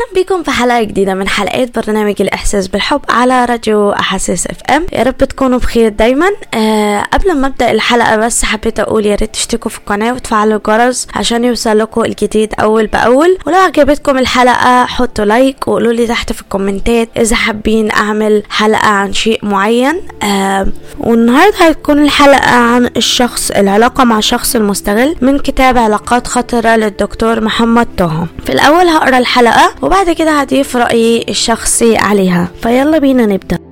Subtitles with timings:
[0.00, 4.86] أهلا بيكم في حلقة جديدة من حلقات برنامج الإحساس بالحب على راديو أحاسيس FM.
[4.92, 6.26] يا رب تكونوا بخير دايما.
[6.54, 11.06] آه قبل ما أبدأ الحلقة بس حبيت أقول يا ريت تشتركوا في القناة وتفعلوا الجرس
[11.14, 13.38] عشان يوصل لكم الجديد أول بأول.
[13.46, 19.12] ولو عجبتكم الحلقة حطوا like وقولوا لي تحت في الكومنتات إذا حابين أعمل حلقة عن
[19.12, 20.02] شيء معين.
[20.22, 20.66] آه
[21.00, 27.88] والنهاردة هتكون الحلقة عن الشخص العلاقة مع الشخص المستغل من كتاب علاقات خطرة للدكتور محمد
[27.98, 28.26] طه.
[28.46, 32.48] في الأول هقرأ الحلقة وبعد كده هضيف رأيي الشخصي عليها.
[32.62, 33.69] فيلا بينا نبدأ.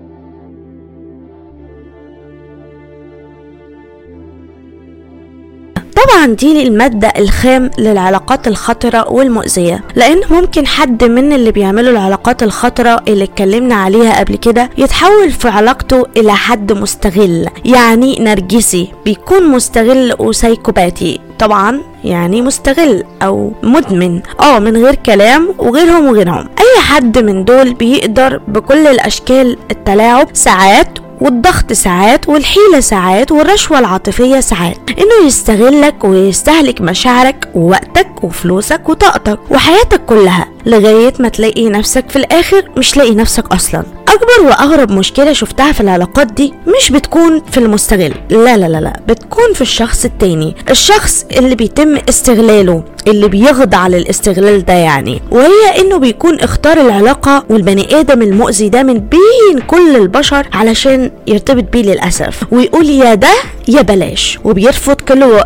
[5.99, 13.03] طبعا دي المادة الخام للعلاقات الخطرة والمؤذية لأن ممكن حد من اللي بيعملوا العلاقات الخطرة
[13.09, 20.15] اللي اتكلمنا عليها قبل كده يتحول في علاقته إلى حد مستغل يعني نرجسي بيكون مستغل
[20.19, 26.49] وسايكوباتي طبعا يعني مستغل أو مدمن آه من غير كلام وغيرهم وغيرهم.
[26.59, 34.41] أي حد من دول بيقدر بكل الأشكال التلاعب ساعات والضغط ساعات والحيلة ساعات والرشوة العاطفية
[34.41, 34.77] ساعات.
[34.99, 42.71] إنه يستغلك ويستهلك مشاعرك ووقتك وفلوسك وطاقتك وحياتك كلها لغاية ما تلاقي نفسك في الآخر
[42.77, 43.83] مش لاقي نفسك أصلا.
[44.15, 49.01] أكبر وأغرب مشكلة شفتها في العلاقات دي مش بتكون في المستغل لا لا لا لا
[49.09, 55.97] بتكون في الشخص التاني الشخص اللي بيتم استغلاله اللي بيخضع للاستغلال ده يعني وهي إنه
[55.99, 62.45] بيكون اختار العلاقة والبني آدم المؤذي ده من بين كل البشر علشان يرتبط بيه للأسف
[62.53, 63.31] ويقول يا ده
[63.69, 65.41] يا بلاش وبيرفض كل و...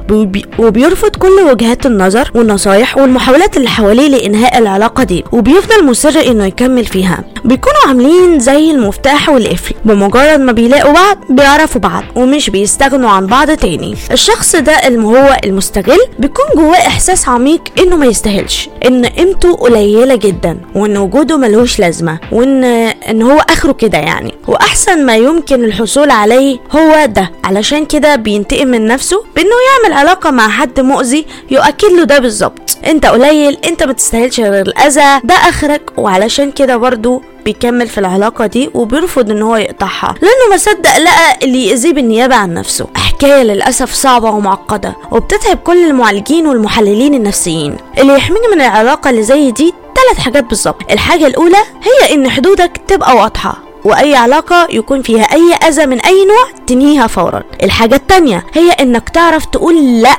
[0.59, 6.85] وبيرفض كل وجهات النظر والنصايح والمحاولات اللي حواليه لإنهاء العلاقة دي وبيفضل مصر إنه يكمل
[6.85, 7.25] فيها.
[7.45, 13.51] بيكونوا عاملين زي المفتاح والقفل بمجرد ما بيلاقوا بعض بيعرفوا بعض ومش بيستغنوا عن بعض
[13.51, 13.95] تاني.
[14.13, 20.15] الشخص ده اللي هو المستغل بيكون جواه إحساس عميق إنه ما يستاهلش إن قيمته قليلة
[20.17, 24.35] جدا وإن وجوده ملوش لازمة وإن إن هو آخره كده يعني.
[24.49, 29.49] وأحسن ما يمكن الحصول عليه هو ده علشان كده بينتقم من نفسه بإنه
[29.83, 32.77] يعمل علاقة مع حد مؤذي يؤكد له ده بالظبط.
[32.87, 38.47] أنت قليل أنت ما تستاهلش غير الأذى ده آخرك وعلشان كده برضو بيكمل في العلاقة
[38.47, 42.87] دي وبيرفض إن هو يقطعها لأنه ما صدق لقى اللي يأذيه بالنيابة عن نفسه.
[42.97, 47.77] حكاية للأسف صعبة ومعقدة وبتتعب كل المعالجين والمحللين النفسيين.
[47.99, 50.93] اللي يحميني من العلاقة اللي زي دي ثلاث حاجات بالظبط.
[50.93, 53.62] الحاجة الأولى هي إن حدودك تبقى واضحة.
[53.85, 57.43] وأي علاقة يكون فيها أي أذى من أي نوع تنهيها فورا.
[57.63, 60.17] الحاجة التانية هي إنك تعرف تقول لأ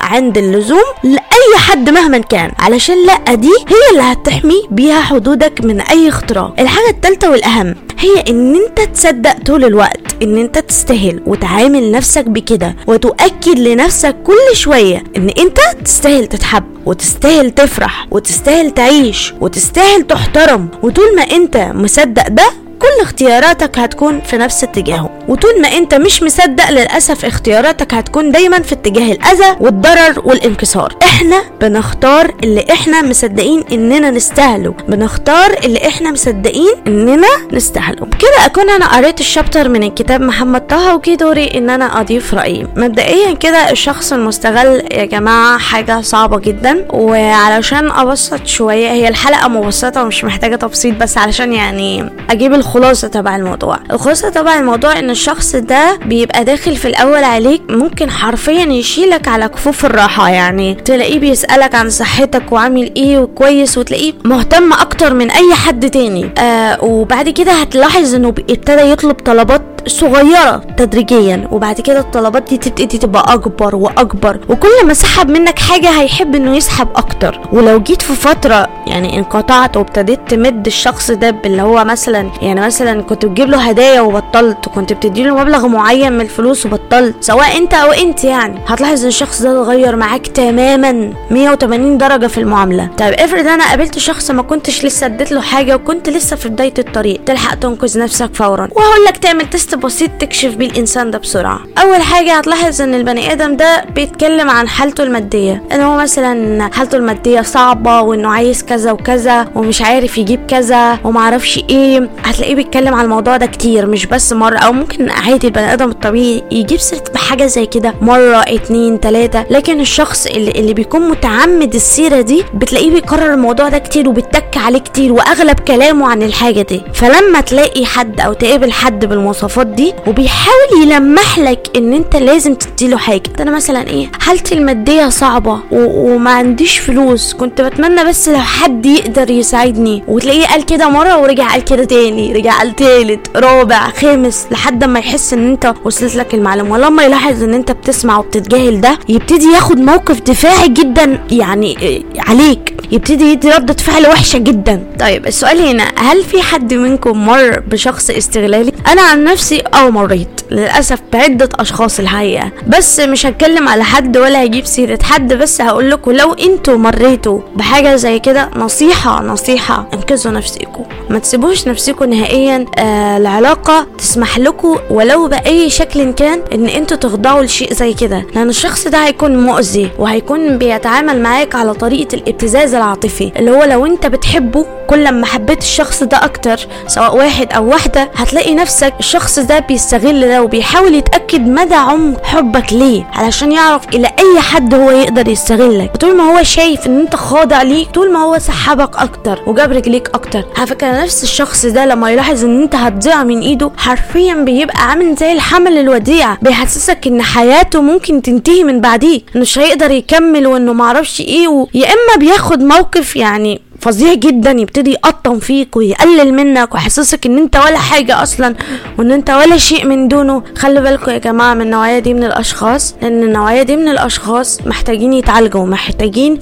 [0.00, 5.80] عند اللزوم لأي حد مهما كان علشان لأ دي هي اللي هتحمي بيها حدودك من
[5.80, 11.90] أي اختراق الحاجة التالتة والأهم هي إن أنت تصدق طول الوقت إن أنت تستاهل وتعامل
[11.92, 20.02] نفسك بكده وتؤكد لنفسك كل شوية إن أنت تستاهل تتحب وتستاهل تفرح وتستاهل تعيش وتستاهل
[20.02, 20.68] تحترم.
[20.82, 22.44] وطول ما أنت مصدق ده
[22.78, 25.10] كل اختياراتك هتكون في نفس اتجاهه.
[25.28, 30.96] وطول ما انت مش مصدق للأسف اختياراتك هتكون دايما في اتجاه الأذى والضرر والانكسار.
[31.02, 34.74] إحنا بنختار اللي إحنا مصدقين إننا نستاهله.
[34.88, 38.06] بنختار اللي إحنا مصدقين إننا نستاهله.
[38.18, 42.66] كده أكون أنا قريت الشابتر من الكتاب محمد طه وجي دوري إن أنا أضيف رأيي.
[42.76, 46.84] مبدئيا كده الشخص المستغل يا جماعة حاجة صعبة جدا.
[46.90, 53.36] وعلشان أبسط شوية هي الحلقة مبسطة ومش محتاجة تبسيط بس علشان يعني أجيب الخلاصة تبع
[53.36, 53.78] الموضوع.
[53.90, 59.48] الخلاصة تبع الموضوع إن الشخص ده بيبقى داخل في الأول عليك ممكن حرفيا يشيلك على
[59.48, 60.74] كفوف الراحة يعني.
[60.74, 66.30] تلاقيه بيسألك عن صحتك وعامل إيه وكويس وتلاقيه مهتم أكتر من أي حد تاني.
[66.38, 72.98] آه وبعد كده هتلاحظ إنه ابتدى يطلب طلبات صغيرة تدريجيا وبعد كده الطلبات دي تبتدي
[72.98, 77.40] تبقى أكبر وأكبر وكل ما سحب منك حاجة هيحب إنه يسحب أكتر.
[77.52, 83.02] ولو جيت في فترة يعني انقطعت وابتديت تمد الشخص ده باللي هو مثلا يعني مثلا
[83.02, 87.74] كنت بتجيب له هدايا وبطلت كنت بتدي له مبلغ معين من الفلوس وبطلت سواء أنت
[87.74, 92.88] أو أنت يعني هتلاحظ إن الشخص ده اتغير معاك تماما 180 درجة في المعاملة.
[92.98, 96.74] طيب افرض أنا قابلت شخص ما كنتش لسه اديت له حاجة وكنت لسه في بداية
[96.78, 101.60] الطريق تلحق تنقذ نفسك فورا وهقول لك تعمل بسيط تكشف بيه الإنسان ده بسرعة.
[101.82, 106.96] أول حاجة هتلاحظ إن البني آدم ده بيتكلم عن حالته المادية إن هو مثلا حالته
[106.96, 112.10] المادية صعبة وإنه عايز كذا وكذا ومش عارف يجيب كذا ومعرفش إيه.
[112.24, 114.58] هتلاقيه بيتكلم عن الموضوع ده كتير مش بس مرة.
[114.58, 119.44] أو ممكن عادي البني آدم الطبيعي يجيب سيرة بحاجة زي كده مرة اتنين تلاتة.
[119.50, 124.78] لكن الشخص اللي, اللي بيكون متعمد السيرة دي بتلاقيه بيكرر الموضوع ده كتير وبيتك عليه
[124.78, 126.82] كتير وأغلب كلامه عن الحاجة دي.
[126.94, 132.54] فلما تلاقي حد أو تقابل حد بالمواصفات العلاقات دي وبيحاول يلمح لك إن أنت لازم
[132.54, 133.22] تديله حاجة.
[133.40, 135.60] أنا مثلا إيه حالتي المادية صعبة.
[135.70, 137.34] وما عنديش فلوس.
[137.34, 140.02] كنت بتمنى بس لو حد يقدر يساعدني.
[140.08, 144.98] وتلاقيه قال كده مرة ورجع قال كده تاني رجع قال تالت رابع خامس لحد ما
[144.98, 146.72] يحس إن أنت وصلت لك المعلومة.
[146.72, 152.73] ولما يلاحظ إن أنت بتسمع وبتتجاهل ده يبتدي ياخد موقف دفاعي جدا يعني إيه، عليك.
[152.94, 154.82] يبتدي يدي ردة فعل وحشة جدا.
[155.00, 160.33] طيب السؤال هنا هل في حد منكم مر بشخص استغلالي؟ أنا عن نفسي آه مريت.
[160.50, 162.50] للأسف بعدة أشخاص الحقيقة.
[162.66, 167.40] بس مش هتكلم على حد ولا هجيب سيرة حد بس هقول لكم لو أنتوا مريتوا
[167.56, 170.84] بحاجة زي كده نصيحة نصيحة انقذوا نفسكم.
[171.10, 177.42] ما تسيبوش نفسكم نهائيا آه العلاقة تسمح لكم ولو بأي شكل كان إن أنتوا تخضعوا
[177.42, 178.26] لشيء زي كده.
[178.34, 183.86] لأن الشخص ده هيكون مؤذي وهيكون بيتعامل معاك على طريقة الابتزاز العاطفي اللي هو لو
[183.86, 189.38] انت بتحبه كل ما حبيت الشخص ده أكتر سواء واحد أو واحدة هتلاقي نفسك الشخص
[189.38, 194.90] ده بيستغل ده وبيحاول يتأكد مدى عمق حبك ليه علشان يعرف إلى أي حد هو
[194.90, 199.40] يقدر يستغلك طول ما هو شايف إن أنت خاضع ليه طول ما هو سحبك أكتر
[199.46, 203.70] وجاب رجليك أكتر على فكرة نفس الشخص ده لما يلاحظ إن أنت هتضيع من إيده
[203.76, 209.58] حرفيا بيبقى عامل زي الحمل الوديع بيحسسك إن حياته ممكن تنتهي من بعديه إنه مش
[209.58, 211.66] هيقدر يكمل وإنه معرفش إيه.
[211.74, 217.56] يا إما بياخد موقف يعني فظيع جدا يبتدي يقطم فيك ويقلل منك ويحسسك إن أنت
[217.56, 218.54] ولا حاجة أصلا
[218.98, 220.42] وإن أنت ولا شيء من دونه.
[220.58, 225.12] خلي بالكم يا جماعة من النوعية دي من الأشخاص لأن النوعية دي من الأشخاص محتاجين
[225.12, 226.38] يتعالجوا محتاجين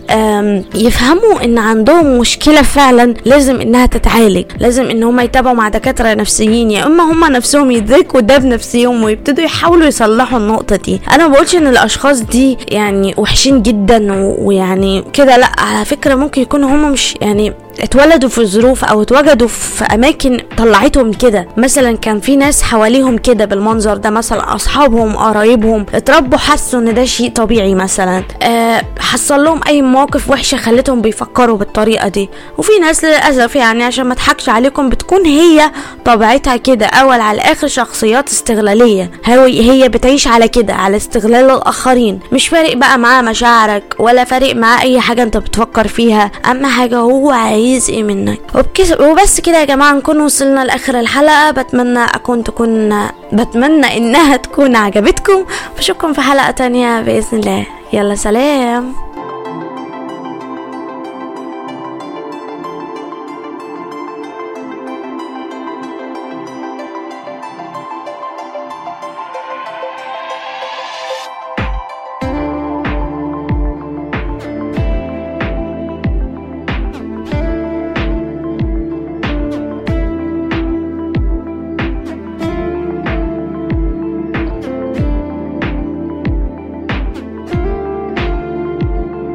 [0.74, 4.44] يفهموا إن عندهم مشكلة فعلا لازم إنها تتعالج.
[4.60, 6.70] لازم إن هم يتابعوا مع دكاترة نفسيين.
[6.70, 11.00] يا إما هم نفسهم يدركوا ده بنفسهم ويبتدوا يحاولوا يصلحوا النقطة دي.
[11.12, 16.42] أنا ما بقولش إن الأشخاص دي يعني وحشين جدا ويعني كده لأ على فكرة ممكن
[16.42, 17.48] يكونوا هم مش يعني Nah, nih
[17.80, 21.48] اتولدوا في ظروف أو اتوجدوا في أماكن طلعتهم كده.
[21.56, 27.04] مثلا كان في ناس حواليهم كده بالمنظر ده مثلا أصحابهم قرايبهم اتربوا حسوا إن ده
[27.04, 28.22] شيء طبيعي مثلا.
[28.42, 32.28] أه حصل لهم أي مواقف وحشة خلتهم بيفكروا بالطريقة دي.
[32.58, 35.70] وفي ناس للأسف يعني عشان ما اضحكش عليكم بتكون هي
[36.04, 39.10] طبيعتها كده أول على الآخر شخصيات استغلالية.
[39.24, 42.20] هي هي بتعيش على كده على استغلال الآخرين.
[42.32, 46.30] مش فارق بقى معاه مشاعرك ولا فارق معاه أي حاجة أنت بتفكر فيها.
[46.46, 48.40] أهم حاجة هو عايز إيه منك.
[48.54, 51.50] وبكس وبس كده يا جماعة نكون وصلنا لآخر الحلقة.
[51.50, 55.44] بتمنى أكون تكون بتمنى إنها تكون عجبتكم.
[55.76, 57.66] واشوفكم في حلقة تانية بإذن الله.
[57.92, 59.11] يلا سلام.